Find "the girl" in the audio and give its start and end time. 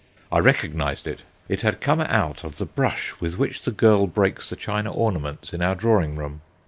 3.61-4.07